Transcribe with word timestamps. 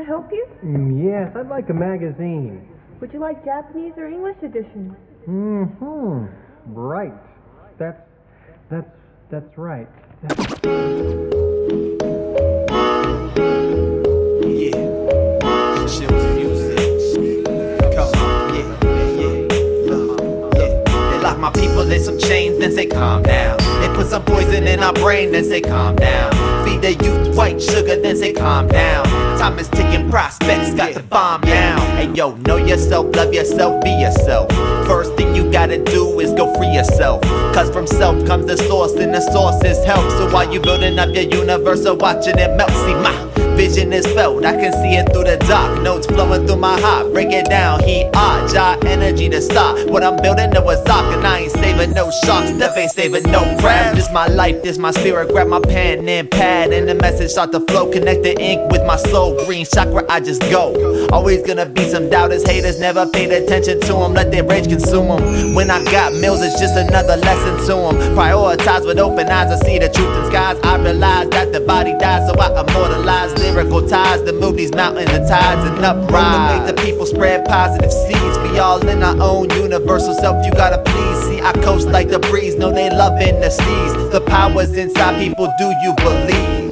I 0.00 0.02
help 0.02 0.32
you? 0.32 0.46
Mm, 0.64 1.04
yes, 1.04 1.36
I'd 1.36 1.48
like 1.48 1.68
a 1.68 1.74
magazine. 1.74 2.66
Would 3.02 3.12
you 3.12 3.18
like 3.18 3.44
Japanese 3.44 3.92
or 3.98 4.06
English 4.06 4.38
edition? 4.42 4.96
Mm-hmm. 5.28 6.72
Right. 6.72 7.12
That's 7.78 8.00
that's 8.70 8.88
that's 9.30 9.58
right. 9.58 9.88
That's... 10.22 10.60
My 21.38 21.50
people 21.52 21.90
in 21.90 22.04
some 22.04 22.18
chains, 22.18 22.58
then 22.58 22.70
say 22.74 22.84
calm 22.84 23.22
down. 23.22 23.56
They 23.80 23.88
put 23.94 24.08
some 24.08 24.22
poison 24.26 24.68
in 24.68 24.80
our 24.80 24.92
brain, 24.92 25.32
then 25.32 25.42
say 25.44 25.62
calm 25.62 25.96
down. 25.96 26.32
Feed 26.66 26.82
the 26.82 26.92
youth 27.02 27.34
white 27.34 27.62
sugar, 27.62 27.96
then 27.98 28.14
say 28.14 28.34
calm 28.34 28.68
down. 28.68 29.19
Time 29.40 29.58
is 29.58 29.68
ticking, 29.68 30.10
Prospectz 30.10 30.76
got 30.76 30.92
the 30.92 31.02
bomb 31.02 31.40
down. 31.40 31.80
Hey 31.96 32.12
yo, 32.12 32.34
know 32.46 32.56
yourself, 32.56 33.16
love 33.16 33.32
yourself, 33.32 33.82
be 33.82 33.88
yourself. 33.88 34.50
First 34.86 35.16
thing 35.16 35.34
you 35.34 35.50
gotta 35.50 35.82
do 35.82 36.20
is 36.20 36.34
go 36.34 36.54
free 36.56 36.68
yourself. 36.68 37.22
Cause 37.54 37.70
from 37.70 37.86
self 37.86 38.26
comes 38.26 38.44
the 38.44 38.58
source, 38.58 38.92
and 38.96 39.14
the 39.14 39.22
source 39.32 39.64
is 39.64 39.82
help. 39.82 40.06
So 40.10 40.30
while 40.30 40.52
you 40.52 40.60
building 40.60 40.98
up 40.98 41.14
your 41.14 41.24
universe 41.24 41.86
or 41.86 41.94
watching 41.94 42.38
it 42.38 42.54
melt, 42.54 42.68
see 42.68 42.92
my 42.92 43.39
vision 43.56 43.92
is 43.92 44.06
felt. 44.06 44.44
I 44.44 44.52
can 44.52 44.72
see 44.72 44.96
it 44.96 45.12
through 45.12 45.24
the 45.24 45.36
dark. 45.46 45.82
Notes 45.82 46.06
flowing 46.06 46.46
through 46.46 46.56
my 46.56 46.80
heart. 46.80 47.12
Break 47.12 47.32
it 47.32 47.46
down. 47.46 47.82
He 47.84 48.04
odd, 48.14 48.50
jaw 48.52 48.78
energy 48.86 49.28
to 49.28 49.40
start. 49.40 49.90
What 49.90 50.02
I'm 50.02 50.16
building 50.22 50.50
to 50.52 50.66
a 50.66 50.76
sock, 50.86 51.12
and 51.14 51.26
I 51.26 51.40
ain't 51.40 51.52
saving 51.52 51.92
no 51.92 52.10
sharks. 52.24 52.50
Steph 52.50 52.76
ain't 52.76 52.90
saving 52.90 53.24
no 53.30 53.40
crabs. 53.60 53.96
This 53.96 54.10
my 54.12 54.26
life, 54.26 54.62
this 54.62 54.78
my 54.78 54.90
spirit. 54.90 55.28
Grab 55.30 55.48
my 55.48 55.60
pen 55.60 56.08
and 56.08 56.30
pad, 56.30 56.72
and 56.72 56.88
the 56.88 56.94
message 56.94 57.30
start 57.30 57.52
to 57.52 57.60
flow. 57.60 57.90
Connect 57.90 58.22
the 58.22 58.38
ink 58.40 58.70
with 58.70 58.84
my 58.86 58.96
soul. 58.96 59.36
Green 59.46 59.64
chakra, 59.64 60.04
I 60.08 60.20
just 60.20 60.42
go. 60.42 61.08
Always 61.10 61.42
gonna 61.42 61.66
be 61.66 61.88
some 61.88 62.10
doubters, 62.10 62.46
haters. 62.48 62.80
Never 62.80 63.06
paid 63.06 63.30
attention 63.32 63.80
to 63.80 63.92
them. 63.92 64.14
Let 64.14 64.30
their 64.30 64.44
rage 64.44 64.68
consume 64.68 65.08
them. 65.08 65.54
When 65.54 65.70
I 65.70 65.82
got 65.84 66.12
meals, 66.14 66.42
it's 66.42 66.58
just 66.60 66.76
another 66.76 67.16
lesson 67.16 67.56
to 67.66 67.74
them. 67.74 68.16
Prioritize 68.16 68.86
with 68.86 68.98
open 68.98 69.28
eyes. 69.28 69.50
I 69.50 69.64
see 69.66 69.78
the 69.78 69.88
truth 69.88 70.16
in 70.16 70.26
skies. 70.30 70.58
I 70.64 70.76
realize 70.78 71.28
that 71.30 71.52
the 71.52 71.60
body 71.60 71.92
dies, 71.98 72.28
so 72.28 72.38
I 72.38 72.48
immortalize 72.60 73.32
miracle 73.62 73.86
ties 73.86 74.22
that 74.24 74.34
move 74.36 74.56
these 74.56 74.72
mountains 74.72 75.10
and 75.10 75.26
tides 75.28 75.68
and 75.68 75.84
uprise. 75.84 76.66
make 76.66 76.74
the 76.74 76.82
people 76.82 77.04
spread 77.04 77.44
positive 77.44 77.92
seeds. 77.92 78.38
We 78.38 78.58
all 78.58 78.86
in 78.88 79.02
our 79.02 79.20
own 79.20 79.50
universal 79.50 80.14
self. 80.14 80.44
You 80.46 80.52
gotta 80.52 80.82
please 80.82 81.18
see 81.24 81.40
I 81.40 81.52
coast 81.64 81.88
like 81.88 82.08
the 82.08 82.18
breeze. 82.18 82.56
No, 82.56 82.72
they 82.72 82.88
loving 82.90 83.38
the 83.40 83.50
seas. 83.50 83.92
The 84.12 84.22
powers 84.26 84.72
inside 84.76 85.18
people. 85.18 85.52
Do 85.58 85.72
you 85.82 85.94
believe? 85.96 86.70